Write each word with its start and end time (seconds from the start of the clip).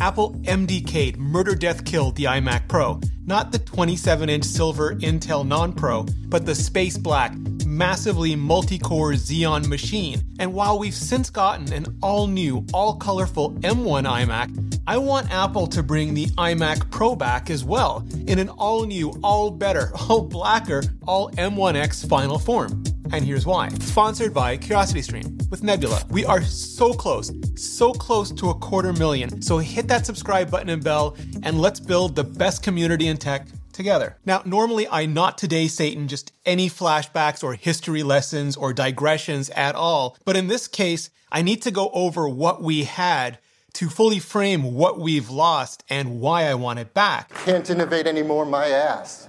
Apple 0.00 0.34
MDK'd, 0.44 1.18
murder 1.18 1.54
death 1.54 1.84
killed 1.84 2.16
the 2.16 2.24
iMac 2.24 2.68
Pro. 2.68 3.00
Not 3.26 3.52
the 3.52 3.58
27 3.58 4.30
inch 4.30 4.44
silver 4.44 4.94
Intel 4.96 5.46
Non 5.46 5.74
Pro, 5.74 6.06
but 6.28 6.46
the 6.46 6.54
space 6.54 6.96
black, 6.96 7.34
massively 7.66 8.34
multi 8.34 8.78
core 8.78 9.12
Xeon 9.12 9.68
machine. 9.68 10.22
And 10.38 10.54
while 10.54 10.78
we've 10.78 10.94
since 10.94 11.28
gotten 11.28 11.72
an 11.72 11.98
all 12.02 12.26
new, 12.26 12.64
all 12.72 12.96
colorful 12.96 13.52
M1 13.60 14.06
iMac, 14.06 14.80
I 14.86 14.96
want 14.96 15.30
Apple 15.30 15.66
to 15.68 15.82
bring 15.82 16.14
the 16.14 16.26
iMac 16.26 16.90
Pro 16.90 17.14
back 17.14 17.50
as 17.50 17.62
well, 17.62 18.06
in 18.26 18.38
an 18.38 18.48
all 18.58 18.86
new, 18.86 19.10
all 19.22 19.50
better, 19.50 19.92
all 20.08 20.22
blacker, 20.22 20.82
all 21.06 21.30
M1X 21.32 22.08
final 22.08 22.38
form. 22.38 22.82
And 23.12 23.24
here's 23.24 23.44
why. 23.44 23.68
Sponsored 23.68 24.32
by 24.32 24.56
CuriosityStream 24.56 25.39
with 25.50 25.62
Nebula. 25.62 26.02
We 26.10 26.24
are 26.24 26.42
so 26.42 26.92
close, 26.92 27.32
so 27.56 27.92
close 27.92 28.30
to 28.32 28.50
a 28.50 28.54
quarter 28.54 28.92
million. 28.92 29.42
So 29.42 29.58
hit 29.58 29.88
that 29.88 30.06
subscribe 30.06 30.50
button 30.50 30.68
and 30.68 30.82
bell, 30.82 31.16
and 31.42 31.60
let's 31.60 31.80
build 31.80 32.14
the 32.14 32.24
best 32.24 32.62
community 32.62 33.08
in 33.08 33.16
tech 33.16 33.48
together. 33.72 34.16
Now, 34.24 34.42
normally 34.44 34.88
I 34.88 35.06
not 35.06 35.38
today 35.38 35.68
Satan 35.68 36.08
just 36.08 36.32
any 36.46 36.68
flashbacks 36.68 37.42
or 37.42 37.54
history 37.54 38.02
lessons 38.02 38.56
or 38.56 38.72
digressions 38.72 39.50
at 39.50 39.74
all. 39.74 40.16
But 40.24 40.36
in 40.36 40.48
this 40.48 40.68
case, 40.68 41.10
I 41.32 41.42
need 41.42 41.62
to 41.62 41.70
go 41.70 41.90
over 41.92 42.28
what 42.28 42.62
we 42.62 42.84
had 42.84 43.38
to 43.74 43.88
fully 43.88 44.18
frame 44.18 44.74
what 44.74 44.98
we've 44.98 45.30
lost 45.30 45.84
and 45.88 46.20
why 46.20 46.44
I 46.44 46.54
want 46.54 46.80
it 46.80 46.92
back. 46.92 47.32
Can't 47.44 47.68
innovate 47.70 48.06
anymore, 48.06 48.44
my 48.44 48.66
ass. 48.66 49.28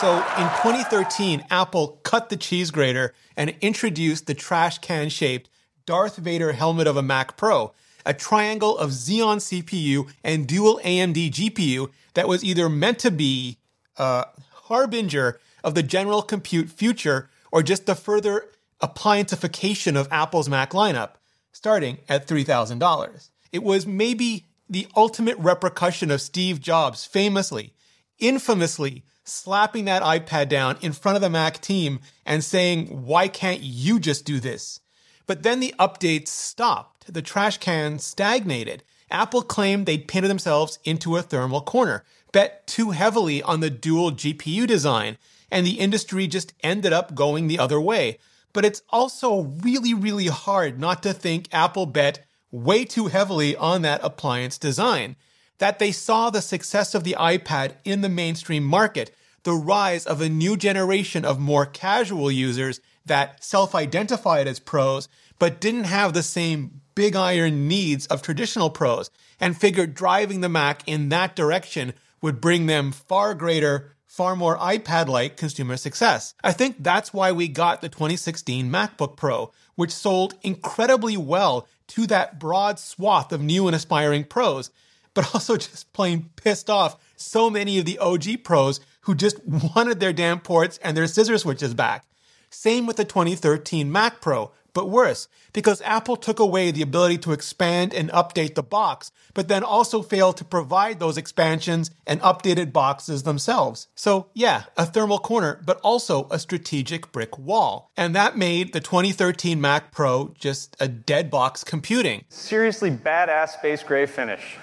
So 0.00 0.16
in 0.16 0.48
2013, 0.62 1.44
Apple 1.50 2.00
cut 2.04 2.30
the 2.30 2.36
cheese 2.38 2.70
grater 2.70 3.12
and 3.36 3.54
introduced 3.60 4.26
the 4.26 4.32
trash 4.32 4.78
can 4.78 5.10
shaped 5.10 5.50
Darth 5.84 6.16
Vader 6.16 6.52
helmet 6.52 6.86
of 6.86 6.96
a 6.96 7.02
Mac 7.02 7.36
Pro, 7.36 7.74
a 8.06 8.14
triangle 8.14 8.78
of 8.78 8.92
Xeon 8.92 9.36
CPU 9.36 10.10
and 10.24 10.46
dual 10.46 10.80
AMD 10.82 11.32
GPU 11.32 11.90
that 12.14 12.28
was 12.28 12.42
either 12.42 12.70
meant 12.70 12.98
to 13.00 13.10
be 13.10 13.58
a 13.98 14.24
harbinger 14.52 15.38
of 15.62 15.74
the 15.74 15.82
general 15.82 16.22
compute 16.22 16.70
future 16.70 17.28
or 17.52 17.62
just 17.62 17.84
the 17.84 17.94
further 17.94 18.46
applianceification 18.80 19.96
of 19.96 20.08
Apple's 20.10 20.48
Mac 20.48 20.70
lineup, 20.70 21.16
starting 21.52 21.98
at 22.08 22.26
$3,000. 22.26 23.28
It 23.52 23.62
was 23.62 23.86
maybe 23.86 24.46
the 24.66 24.86
ultimate 24.96 25.36
repercussion 25.36 26.10
of 26.10 26.22
Steve 26.22 26.58
Jobs 26.58 27.04
famously, 27.04 27.74
infamously 28.18 29.04
slapping 29.30 29.86
that 29.86 30.02
iPad 30.02 30.48
down 30.48 30.76
in 30.80 30.92
front 30.92 31.16
of 31.16 31.22
the 31.22 31.30
Mac 31.30 31.60
team 31.60 32.00
and 32.26 32.44
saying, 32.44 32.86
why 33.06 33.28
can't 33.28 33.60
you 33.60 33.98
just 33.98 34.24
do 34.24 34.40
this? 34.40 34.80
But 35.26 35.42
then 35.42 35.60
the 35.60 35.74
updates 35.78 36.28
stopped. 36.28 37.12
The 37.12 37.22
trash 37.22 37.58
can 37.58 37.98
stagnated. 37.98 38.82
Apple 39.10 39.42
claimed 39.42 39.86
they'd 39.86 40.08
painted 40.08 40.28
themselves 40.28 40.78
into 40.84 41.16
a 41.16 41.22
thermal 41.22 41.60
corner, 41.60 42.04
bet 42.32 42.66
too 42.66 42.90
heavily 42.90 43.42
on 43.42 43.60
the 43.60 43.70
dual 43.70 44.12
GPU 44.12 44.66
design, 44.66 45.18
and 45.50 45.66
the 45.66 45.80
industry 45.80 46.26
just 46.26 46.52
ended 46.62 46.92
up 46.92 47.14
going 47.14 47.46
the 47.46 47.58
other 47.58 47.80
way. 47.80 48.18
But 48.52 48.64
it's 48.64 48.82
also 48.90 49.42
really, 49.62 49.94
really 49.94 50.26
hard 50.26 50.80
not 50.80 51.02
to 51.04 51.12
think 51.12 51.48
Apple 51.52 51.86
bet 51.86 52.24
way 52.50 52.84
too 52.84 53.06
heavily 53.06 53.56
on 53.56 53.82
that 53.82 54.00
appliance 54.02 54.58
design. 54.58 55.16
That 55.58 55.78
they 55.78 55.92
saw 55.92 56.30
the 56.30 56.42
success 56.42 56.94
of 56.94 57.04
the 57.04 57.16
iPad 57.18 57.74
in 57.84 58.00
the 58.00 58.08
mainstream 58.08 58.64
market, 58.64 59.14
the 59.42 59.52
rise 59.52 60.06
of 60.06 60.20
a 60.20 60.28
new 60.28 60.56
generation 60.56 61.24
of 61.24 61.38
more 61.38 61.66
casual 61.66 62.30
users 62.30 62.80
that 63.06 63.42
self 63.42 63.74
identified 63.74 64.46
as 64.46 64.60
pros, 64.60 65.08
but 65.38 65.60
didn't 65.60 65.84
have 65.84 66.12
the 66.12 66.22
same 66.22 66.80
big 66.94 67.16
iron 67.16 67.66
needs 67.66 68.06
of 68.06 68.22
traditional 68.22 68.70
pros, 68.70 69.10
and 69.38 69.56
figured 69.56 69.94
driving 69.94 70.40
the 70.40 70.48
Mac 70.48 70.86
in 70.86 71.08
that 71.08 71.34
direction 71.34 71.94
would 72.20 72.40
bring 72.40 72.66
them 72.66 72.92
far 72.92 73.34
greater, 73.34 73.92
far 74.06 74.36
more 74.36 74.58
iPad 74.58 75.08
like 75.08 75.36
consumer 75.36 75.76
success. 75.76 76.34
I 76.44 76.52
think 76.52 76.76
that's 76.80 77.14
why 77.14 77.32
we 77.32 77.48
got 77.48 77.80
the 77.80 77.88
2016 77.88 78.70
MacBook 78.70 79.16
Pro, 79.16 79.50
which 79.76 79.92
sold 79.92 80.34
incredibly 80.42 81.16
well 81.16 81.66
to 81.88 82.06
that 82.06 82.38
broad 82.38 82.78
swath 82.78 83.32
of 83.32 83.40
new 83.40 83.66
and 83.66 83.74
aspiring 83.74 84.24
pros, 84.24 84.70
but 85.14 85.28
also 85.34 85.56
just 85.56 85.92
plain 85.92 86.30
pissed 86.36 86.70
off 86.70 86.96
so 87.16 87.50
many 87.50 87.78
of 87.78 87.84
the 87.84 87.98
OG 87.98 88.44
pros 88.44 88.80
who 89.02 89.14
just 89.14 89.38
wanted 89.44 90.00
their 90.00 90.12
damn 90.12 90.40
ports 90.40 90.78
and 90.82 90.96
their 90.96 91.06
scissor 91.06 91.38
switches 91.38 91.74
back. 91.74 92.06
Same 92.50 92.86
with 92.86 92.96
the 92.96 93.04
2013 93.04 93.90
Mac 93.92 94.20
Pro, 94.20 94.50
but 94.72 94.88
worse, 94.88 95.28
because 95.52 95.82
Apple 95.82 96.16
took 96.16 96.38
away 96.38 96.70
the 96.70 96.82
ability 96.82 97.18
to 97.18 97.32
expand 97.32 97.94
and 97.94 98.10
update 98.10 98.54
the 98.54 98.62
box, 98.62 99.12
but 99.34 99.48
then 99.48 99.62
also 99.62 100.02
failed 100.02 100.36
to 100.36 100.44
provide 100.44 100.98
those 100.98 101.16
expansions 101.16 101.90
and 102.06 102.20
updated 102.20 102.72
boxes 102.72 103.22
themselves. 103.22 103.88
So, 103.94 104.28
yeah, 104.34 104.64
a 104.76 104.86
thermal 104.86 105.18
corner, 105.18 105.60
but 105.64 105.80
also 105.82 106.28
a 106.30 106.38
strategic 106.38 107.12
brick 107.12 107.38
wall. 107.38 107.90
And 107.96 108.14
that 108.14 108.36
made 108.36 108.72
the 108.72 108.80
2013 108.80 109.60
Mac 109.60 109.92
Pro 109.92 110.34
just 110.38 110.76
a 110.80 110.88
dead 110.88 111.30
box 111.30 111.64
computing. 111.64 112.24
Seriously 112.28 112.90
badass 112.90 113.50
space 113.50 113.82
gray 113.82 114.06
finish. 114.06 114.58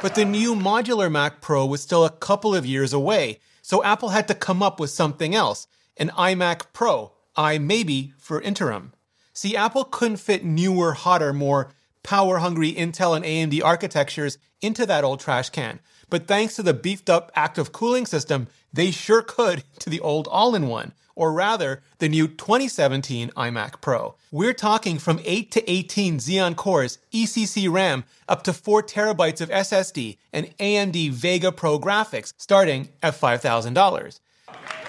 But 0.00 0.14
the 0.14 0.24
new 0.24 0.54
modular 0.54 1.10
Mac 1.10 1.40
Pro 1.40 1.66
was 1.66 1.82
still 1.82 2.04
a 2.04 2.10
couple 2.10 2.54
of 2.54 2.64
years 2.64 2.92
away, 2.92 3.40
so 3.62 3.82
Apple 3.82 4.10
had 4.10 4.28
to 4.28 4.34
come 4.34 4.62
up 4.62 4.78
with 4.78 4.90
something 4.90 5.34
else 5.34 5.66
an 5.96 6.10
iMac 6.10 6.72
Pro, 6.72 7.12
i 7.34 7.58
maybe 7.58 8.12
for 8.16 8.40
interim. 8.40 8.92
See, 9.32 9.56
Apple 9.56 9.82
couldn't 9.82 10.18
fit 10.18 10.44
newer, 10.44 10.92
hotter, 10.92 11.32
more 11.32 11.72
power 12.04 12.38
hungry 12.38 12.72
Intel 12.72 13.16
and 13.16 13.24
AMD 13.24 13.60
architectures 13.64 14.38
into 14.62 14.86
that 14.86 15.02
old 15.02 15.18
trash 15.18 15.50
can. 15.50 15.80
But 16.08 16.28
thanks 16.28 16.54
to 16.56 16.62
the 16.62 16.74
beefed 16.74 17.10
up 17.10 17.32
active 17.34 17.72
cooling 17.72 18.06
system, 18.06 18.46
they 18.72 18.92
sure 18.92 19.22
could 19.22 19.64
to 19.80 19.90
the 19.90 20.00
old 20.00 20.28
all 20.28 20.54
in 20.54 20.68
one, 20.68 20.94
or 21.18 21.32
rather, 21.32 21.82
the 21.98 22.08
new 22.08 22.28
2017 22.28 23.30
iMac 23.30 23.80
Pro. 23.80 24.14
We're 24.30 24.54
talking 24.54 24.98
from 24.98 25.20
8 25.24 25.50
to 25.50 25.70
18 25.70 26.18
Xeon 26.18 26.54
cores, 26.54 26.98
ECC 27.12 27.70
RAM, 27.70 28.04
up 28.28 28.44
to 28.44 28.52
4 28.52 28.84
terabytes 28.84 29.40
of 29.40 29.50
SSD, 29.50 30.16
and 30.32 30.56
AMD 30.58 31.10
Vega 31.10 31.50
Pro 31.50 31.80
graphics, 31.80 32.32
starting 32.38 32.90
at 33.02 33.20
$5,000. 33.20 34.20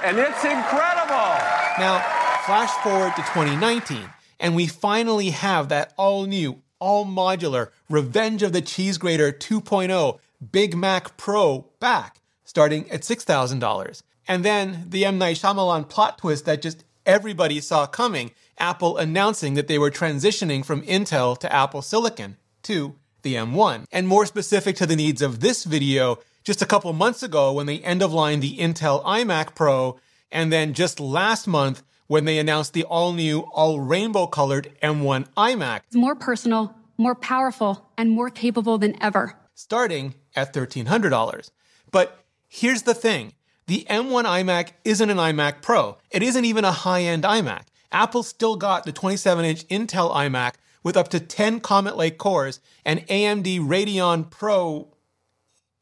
And 0.03 0.19
it's 0.19 0.45
incredible! 0.45 1.35
Now, 1.79 1.99
flash 2.45 2.69
forward 2.83 3.15
to 3.15 3.23
2019, 3.23 4.07
and 4.39 4.55
we 4.55 4.67
finally 4.67 5.31
have 5.31 5.69
that 5.69 5.93
all 5.97 6.27
new, 6.27 6.61
all 6.77 7.07
modular 7.07 7.69
Revenge 7.89 8.43
of 8.43 8.53
the 8.53 8.61
Cheese 8.61 8.99
Grater 8.99 9.31
2.0 9.31 10.19
Big 10.51 10.77
Mac 10.77 11.17
Pro 11.17 11.65
back, 11.79 12.21
starting 12.45 12.89
at 12.91 13.01
$6,000. 13.01 14.03
And 14.29 14.45
then 14.45 14.85
the 14.87 15.05
M. 15.05 15.17
Night 15.17 15.37
Shyamalan 15.37 15.89
plot 15.89 16.19
twist 16.19 16.45
that 16.45 16.61
just 16.61 16.85
everybody 17.03 17.59
saw 17.59 17.87
coming 17.87 18.29
Apple 18.59 18.95
announcing 18.97 19.55
that 19.55 19.67
they 19.67 19.79
were 19.79 19.89
transitioning 19.89 20.63
from 20.63 20.83
Intel 20.83 21.35
to 21.39 21.51
Apple 21.51 21.81
Silicon 21.81 22.37
to 22.63 22.95
the 23.23 23.33
M1. 23.33 23.85
And 23.91 24.07
more 24.07 24.27
specific 24.27 24.75
to 24.75 24.85
the 24.85 24.95
needs 24.95 25.23
of 25.23 25.39
this 25.39 25.63
video, 25.63 26.19
just 26.43 26.61
a 26.61 26.67
couple 26.67 26.93
months 26.93 27.23
ago 27.23 27.51
when 27.51 27.65
they 27.65 27.79
end 27.79 28.03
of 28.03 28.13
line 28.13 28.39
the 28.39 28.55
Intel 28.57 29.03
iMac 29.03 29.55
Pro, 29.55 29.99
and 30.31 30.53
then 30.53 30.75
just 30.75 30.99
last 30.99 31.47
month 31.47 31.81
when 32.05 32.25
they 32.25 32.37
announced 32.37 32.73
the 32.73 32.83
all 32.83 33.13
new, 33.13 33.39
all 33.39 33.79
rainbow 33.79 34.27
colored 34.27 34.71
M1 34.83 35.27
iMac. 35.37 35.81
It's 35.87 35.95
more 35.95 36.15
personal, 36.15 36.75
more 36.99 37.15
powerful, 37.15 37.89
and 37.97 38.11
more 38.11 38.29
capable 38.29 38.77
than 38.77 38.95
ever. 39.01 39.39
Starting 39.55 40.13
at 40.35 40.53
$1,300. 40.53 41.49
But 41.91 42.23
here's 42.47 42.83
the 42.83 42.93
thing 42.93 43.33
the 43.69 43.85
M1 43.87 44.25
iMac 44.25 44.71
isn't 44.83 45.11
an 45.11 45.17
iMac 45.17 45.61
Pro. 45.61 45.99
It 46.09 46.23
isn't 46.23 46.43
even 46.43 46.65
a 46.65 46.71
high 46.71 47.03
end 47.03 47.23
iMac. 47.23 47.65
Apple 47.91 48.23
still 48.23 48.55
got 48.55 48.83
the 48.83 48.91
27 48.91 49.45
inch 49.45 49.67
Intel 49.67 50.11
iMac 50.11 50.55
with 50.83 50.97
up 50.97 51.07
to 51.09 51.19
10 51.19 51.59
Comet 51.59 51.95
Lake 51.95 52.17
cores 52.17 52.61
and 52.83 53.05
AMD 53.07 53.59
Radeon 53.59 54.27
Pro 54.27 54.87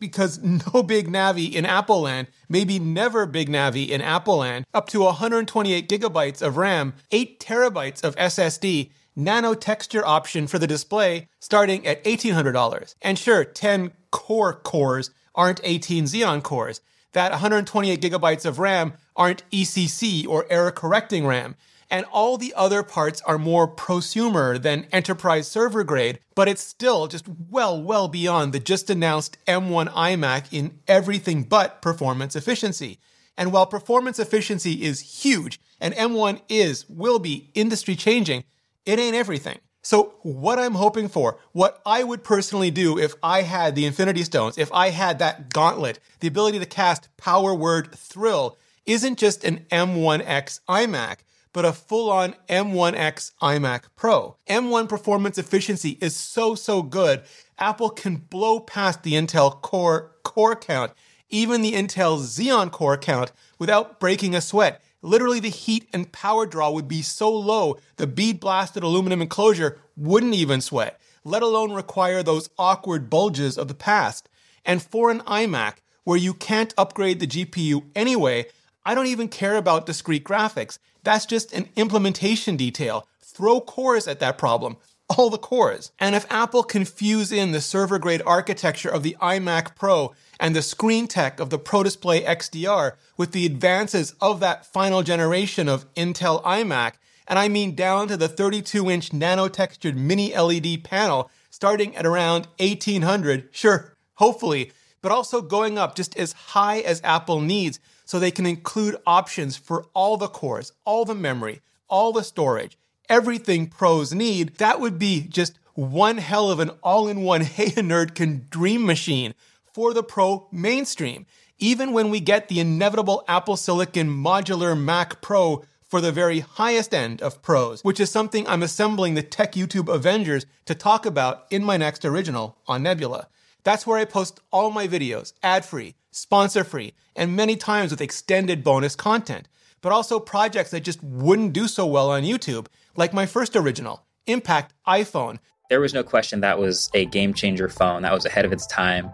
because 0.01 0.43
no 0.43 0.83
big 0.85 1.07
Navi 1.07 1.53
in 1.53 1.65
Apple 1.65 2.01
land, 2.01 2.27
maybe 2.49 2.77
never 2.77 3.25
big 3.25 3.49
Navi 3.49 3.87
in 3.87 4.01
Apple 4.01 4.39
land, 4.39 4.65
up 4.73 4.89
to 4.89 4.99
128 4.99 5.87
gigabytes 5.87 6.41
of 6.41 6.57
RAM, 6.57 6.93
8 7.11 7.39
terabytes 7.39 8.03
of 8.03 8.17
SSD, 8.17 8.91
nano 9.15 9.53
texture 9.53 10.05
option 10.05 10.45
for 10.45 10.59
the 10.59 10.67
display 10.67 11.29
starting 11.39 11.87
at 11.87 12.03
$1,800. 12.03 12.95
And 13.01 13.17
sure, 13.17 13.45
10 13.45 13.93
core 14.11 14.53
cores 14.53 15.09
aren't 15.33 15.61
18 15.63 16.03
Xeon 16.03 16.43
cores. 16.43 16.81
That 17.13 17.31
128 17.31 18.01
gigabytes 18.01 18.45
of 18.45 18.59
RAM 18.59 18.93
aren't 19.15 19.49
ECC 19.51 20.27
or 20.27 20.45
error 20.49 20.71
correcting 20.71 21.25
RAM 21.25 21.55
and 21.89 22.05
all 22.11 22.37
the 22.37 22.53
other 22.55 22.83
parts 22.83 23.21
are 23.21 23.37
more 23.37 23.67
prosumer 23.67 24.61
than 24.61 24.87
enterprise 24.91 25.47
server 25.47 25.83
grade, 25.83 26.19
but 26.35 26.47
it's 26.47 26.63
still 26.63 27.07
just 27.07 27.25
well, 27.27 27.81
well 27.81 28.07
beyond 28.07 28.53
the 28.53 28.59
just 28.59 28.89
announced 28.89 29.37
M1 29.47 29.89
iMac 29.93 30.47
in 30.51 30.79
everything 30.87 31.43
but 31.43 31.81
performance 31.81 32.35
efficiency. 32.35 32.99
And 33.37 33.51
while 33.51 33.65
performance 33.65 34.19
efficiency 34.19 34.83
is 34.83 35.23
huge, 35.23 35.59
and 35.79 35.93
M1 35.93 36.41
is, 36.49 36.89
will 36.89 37.19
be 37.19 37.51
industry 37.53 37.95
changing, 37.95 38.43
it 38.85 38.99
ain't 38.99 39.15
everything. 39.15 39.59
So, 39.89 40.15
what 40.21 40.59
I'm 40.59 40.73
hoping 40.73 41.07
for, 41.07 41.39
what 41.53 41.81
I 41.85 42.03
would 42.03 42.21
personally 42.21 42.71
do 42.71 42.99
if 42.99 43.15
I 43.23 43.43
had 43.43 43.73
the 43.73 43.85
Infinity 43.85 44.25
Stones, 44.25 44.57
if 44.57 44.69
I 44.73 44.89
had 44.89 45.17
that 45.19 45.53
gauntlet, 45.53 46.01
the 46.19 46.27
ability 46.27 46.59
to 46.59 46.65
cast 46.65 47.07
Power 47.15 47.55
Word 47.55 47.95
Thrill, 47.95 48.57
isn't 48.85 49.17
just 49.17 49.45
an 49.45 49.65
M1X 49.71 50.59
iMac, 50.67 51.19
but 51.53 51.63
a 51.63 51.71
full 51.71 52.09
on 52.09 52.35
M1X 52.49 53.31
iMac 53.41 53.83
Pro. 53.95 54.35
M1 54.49 54.89
performance 54.89 55.37
efficiency 55.37 55.97
is 56.01 56.13
so, 56.13 56.53
so 56.53 56.81
good, 56.81 57.23
Apple 57.57 57.89
can 57.89 58.17
blow 58.17 58.59
past 58.59 59.03
the 59.03 59.13
Intel 59.13 59.61
Core 59.61 60.17
core 60.23 60.57
count, 60.57 60.91
even 61.29 61.61
the 61.61 61.71
Intel 61.71 62.19
Xeon 62.19 62.71
core 62.71 62.97
count, 62.97 63.31
without 63.57 64.01
breaking 64.01 64.35
a 64.35 64.41
sweat. 64.41 64.81
Literally, 65.01 65.39
the 65.39 65.49
heat 65.49 65.87
and 65.93 66.11
power 66.11 66.45
draw 66.45 66.71
would 66.71 66.87
be 66.87 67.01
so 67.01 67.31
low, 67.31 67.77
the 67.97 68.07
bead 68.07 68.39
blasted 68.39 68.83
aluminum 68.83 69.21
enclosure 69.21 69.79
wouldn't 69.95 70.33
even 70.33 70.61
sweat, 70.61 70.99
let 71.23 71.43
alone 71.43 71.71
require 71.71 72.23
those 72.23 72.49
awkward 72.57 73.09
bulges 73.09 73.57
of 73.57 73.67
the 73.67 73.73
past. 73.73 74.27
And 74.65 74.81
for 74.81 75.11
an 75.11 75.21
iMac, 75.21 75.75
where 76.03 76.17
you 76.17 76.33
can't 76.33 76.73
upgrade 76.77 77.19
the 77.19 77.27
GPU 77.27 77.83
anyway, 77.95 78.45
I 78.85 78.95
don't 78.95 79.07
even 79.07 79.27
care 79.27 79.57
about 79.57 79.85
discrete 79.85 80.23
graphics. 80.23 80.79
That's 81.03 81.25
just 81.25 81.53
an 81.53 81.69
implementation 81.75 82.55
detail. 82.55 83.07
Throw 83.21 83.59
cores 83.61 84.07
at 84.07 84.19
that 84.21 84.37
problem. 84.37 84.77
All 85.09 85.29
the 85.29 85.37
cores. 85.37 85.91
And 85.99 86.15
if 86.15 86.25
Apple 86.29 86.63
can 86.63 86.83
fuse 86.83 87.31
in 87.31 87.51
the 87.51 87.61
server 87.61 87.97
grade 87.97 88.21
architecture 88.25 88.89
of 88.89 89.03
the 89.03 89.15
iMac 89.21 89.75
Pro 89.75 90.13
and 90.39 90.55
the 90.55 90.61
screen 90.61 91.07
tech 91.07 91.39
of 91.39 91.49
the 91.49 91.59
Pro 91.59 91.83
Display 91.83 92.23
XDR 92.23 92.93
with 93.15 93.31
the 93.31 93.45
advances 93.45 94.15
of 94.19 94.39
that 94.41 94.65
final 94.65 95.03
generation 95.03 95.69
of 95.69 95.91
Intel 95.95 96.43
iMac, 96.43 96.93
and 97.27 97.39
I 97.39 97.47
mean 97.47 97.75
down 97.75 98.07
to 98.09 98.17
the 98.17 98.27
32 98.27 98.89
inch 98.89 99.13
nano 99.13 99.47
textured 99.47 99.95
mini 99.95 100.35
LED 100.35 100.83
panel 100.83 101.31
starting 101.49 101.95
at 101.95 102.05
around 102.05 102.47
1800, 102.59 103.49
sure, 103.51 103.95
hopefully, 104.15 104.71
but 105.01 105.11
also 105.11 105.41
going 105.41 105.77
up 105.77 105.95
just 105.95 106.17
as 106.17 106.33
high 106.33 106.79
as 106.79 107.01
Apple 107.03 107.41
needs 107.41 107.79
so 108.05 108.19
they 108.19 108.31
can 108.31 108.45
include 108.45 108.95
options 109.07 109.57
for 109.57 109.85
all 109.93 110.17
the 110.17 110.27
cores, 110.27 110.71
all 110.85 111.03
the 111.03 111.15
memory, 111.15 111.61
all 111.87 112.13
the 112.13 112.23
storage, 112.23 112.77
everything 113.09 113.67
pros 113.67 114.13
need. 114.13 114.55
That 114.55 114.79
would 114.79 114.99
be 114.99 115.21
just 115.21 115.59
one 115.73 116.17
hell 116.17 116.49
of 116.49 116.59
an 116.59 116.71
all 116.81 117.07
in 117.07 117.21
one 117.21 117.41
Hey 117.57 117.67
a 117.67 117.81
Nerd 117.81 118.15
can 118.15 118.47
dream 118.49 118.85
machine 118.85 119.33
for 119.73 119.93
the 119.93 120.03
Pro 120.03 120.47
mainstream, 120.51 121.25
even 121.59 121.93
when 121.93 122.09
we 122.09 122.19
get 122.19 122.47
the 122.47 122.59
inevitable 122.59 123.23
Apple 123.27 123.57
Silicon 123.57 124.09
modular 124.09 124.79
Mac 124.79 125.21
Pro 125.21 125.63
for 125.87 126.01
the 126.01 126.11
very 126.11 126.39
highest 126.39 126.93
end 126.93 127.21
of 127.21 127.41
pros, 127.41 127.83
which 127.83 127.99
is 127.99 128.11
something 128.11 128.45
I'm 128.47 128.63
assembling 128.63 129.13
the 129.13 129.23
Tech 129.23 129.53
YouTube 129.53 129.87
Avengers 129.87 130.45
to 130.65 130.75
talk 130.75 131.05
about 131.05 131.45
in 131.49 131.63
my 131.63 131.77
next 131.77 132.03
original 132.03 132.57
on 132.67 132.83
Nebula. 132.83 133.27
That's 133.63 133.87
where 133.87 133.97
I 133.97 134.05
post 134.05 134.39
all 134.51 134.69
my 134.69 134.87
videos, 134.87 135.33
ad 135.43 135.65
free, 135.65 135.95
sponsor 136.11 136.63
free, 136.63 136.93
and 137.15 137.35
many 137.35 137.55
times 137.55 137.91
with 137.91 138.01
extended 138.01 138.63
bonus 138.63 138.95
content, 138.95 139.47
but 139.81 139.91
also 139.91 140.19
projects 140.19 140.71
that 140.71 140.81
just 140.81 141.03
wouldn't 141.03 141.53
do 141.53 141.67
so 141.67 141.85
well 141.85 142.11
on 142.11 142.23
YouTube, 142.23 142.67
like 142.97 143.13
my 143.13 143.25
first 143.25 143.55
original, 143.55 144.03
Impact 144.25 144.73
iPhone. 144.85 145.39
There 145.69 145.79
was 145.79 145.93
no 145.93 146.03
question 146.03 146.41
that 146.41 146.59
was 146.59 146.89
a 146.93 147.05
game 147.05 147.33
changer 147.33 147.69
phone 147.69 148.01
that 148.01 148.11
was 148.11 148.25
ahead 148.25 148.43
of 148.43 148.51
its 148.51 148.67
time. 148.67 149.09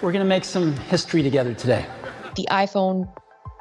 We're 0.00 0.12
going 0.12 0.24
to 0.24 0.28
make 0.28 0.44
some 0.44 0.74
history 0.74 1.22
together 1.22 1.52
today. 1.52 1.84
The 2.36 2.46
iPhone 2.50 3.12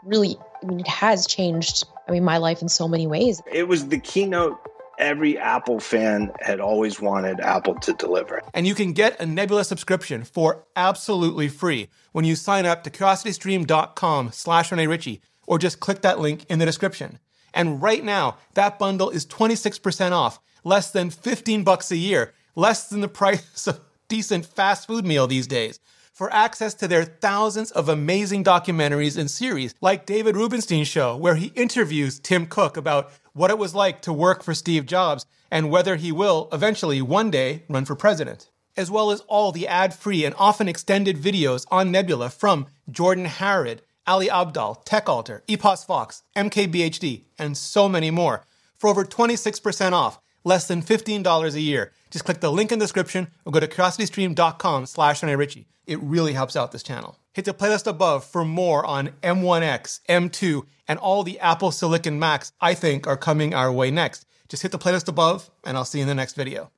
really, 0.05 0.37
I 0.63 0.65
mean, 0.65 0.79
it 0.79 0.87
has 0.87 1.27
changed, 1.27 1.85
I 2.07 2.11
mean, 2.11 2.23
my 2.23 2.37
life 2.37 2.61
in 2.61 2.69
so 2.69 2.87
many 2.87 3.07
ways. 3.07 3.41
It 3.51 3.67
was 3.67 3.87
the 3.87 3.99
keynote 3.99 4.57
every 4.99 5.37
Apple 5.37 5.79
fan 5.79 6.31
had 6.39 6.59
always 6.59 7.01
wanted 7.01 7.39
Apple 7.39 7.75
to 7.75 7.93
deliver. 7.93 8.41
And 8.53 8.65
you 8.67 8.75
can 8.75 8.93
get 8.93 9.19
a 9.19 9.25
Nebula 9.25 9.63
subscription 9.63 10.23
for 10.23 10.65
absolutely 10.75 11.47
free 11.47 11.89
when 12.11 12.25
you 12.25 12.35
sign 12.35 12.65
up 12.65 12.83
to 12.83 12.89
curiositystream.com 12.89 14.31
slash 14.31 14.71
Rene 14.71 14.87
Ritchie 14.87 15.21
or 15.47 15.57
just 15.57 15.79
click 15.79 16.01
that 16.01 16.19
link 16.19 16.45
in 16.49 16.59
the 16.59 16.65
description. 16.65 17.19
And 17.57 17.81
right 17.81 18.03
now, 18.03 18.37
that 18.53 18.77
bundle 18.77 19.09
is 19.09 19.25
26% 19.25 20.11
off, 20.11 20.39
less 20.63 20.91
than 20.91 21.09
15 21.09 21.63
bucks 21.63 21.89
a 21.89 21.97
year, 21.97 22.35
less 22.55 22.87
than 22.87 23.01
the 23.01 23.07
price 23.21 23.65
of 23.65 23.81
decent 24.07 24.45
fast 24.45 24.85
food 24.85 25.07
meal 25.07 25.25
these 25.25 25.47
days. 25.47 25.79
For 26.13 26.31
access 26.31 26.75
to 26.75 26.87
their 26.87 27.03
thousands 27.03 27.71
of 27.71 27.89
amazing 27.89 28.43
documentaries 28.43 29.17
and 29.17 29.29
series, 29.29 29.73
like 29.81 30.05
David 30.05 30.35
Rubenstein's 30.35 30.87
show, 30.87 31.17
where 31.17 31.33
he 31.33 31.47
interviews 31.55 32.19
Tim 32.19 32.45
Cook 32.45 32.77
about 32.77 33.11
what 33.33 33.49
it 33.49 33.57
was 33.57 33.73
like 33.73 34.03
to 34.03 34.13
work 34.13 34.43
for 34.43 34.53
Steve 34.53 34.85
Jobs 34.85 35.25
and 35.49 35.71
whether 35.71 35.95
he 35.95 36.11
will 36.11 36.49
eventually 36.53 37.01
one 37.01 37.31
day 37.31 37.63
run 37.67 37.85
for 37.85 37.95
president, 37.95 38.51
as 38.75 38.91
well 38.91 39.09
as 39.09 39.21
all 39.21 39.51
the 39.51 39.67
ad 39.67 39.95
free 39.95 40.25
and 40.25 40.35
often 40.37 40.67
extended 40.69 41.17
videos 41.17 41.65
on 41.71 41.91
Nebula 41.91 42.29
from 42.29 42.67
Jordan 42.87 43.25
Harrod, 43.25 43.81
Ali 44.07 44.29
Abdaal, 44.29 44.85
TechAltar, 44.85 45.41
Epos 45.47 45.85
Fox, 45.85 46.23
MKBHD, 46.35 47.23
and 47.37 47.57
so 47.57 47.89
many 47.89 48.09
more 48.09 48.43
for 48.77 48.89
over 48.89 49.03
26% 49.03 49.91
off, 49.91 50.19
less 50.43 50.67
than 50.67 50.81
$15 50.81 51.53
a 51.53 51.59
year. 51.59 51.91
Just 52.09 52.25
click 52.25 52.39
the 52.39 52.51
link 52.51 52.71
in 52.71 52.79
the 52.79 52.85
description 52.85 53.27
or 53.45 53.51
go 53.51 53.59
to 53.59 53.67
curiositystream.com 53.67 54.85
slash 54.85 55.21
Ritchie. 55.23 55.67
It 55.85 56.01
really 56.01 56.33
helps 56.33 56.55
out 56.55 56.71
this 56.71 56.83
channel. 56.83 57.19
Hit 57.33 57.45
the 57.45 57.53
playlist 57.53 57.85
above 57.85 58.25
for 58.25 58.43
more 58.43 58.85
on 58.85 59.09
M1X, 59.21 60.01
M2, 60.09 60.63
and 60.87 60.99
all 60.99 61.23
the 61.23 61.39
Apple 61.39 61.71
Silicon 61.71 62.17
Macs 62.17 62.51
I 62.59 62.73
think 62.73 63.05
are 63.07 63.17
coming 63.17 63.53
our 63.53 63.71
way 63.71 63.91
next. 63.91 64.25
Just 64.49 64.63
hit 64.63 64.71
the 64.71 64.79
playlist 64.79 65.07
above, 65.07 65.49
and 65.65 65.77
I'll 65.77 65.85
see 65.85 65.99
you 65.99 66.03
in 66.03 66.07
the 66.07 66.15
next 66.15 66.35
video. 66.35 66.71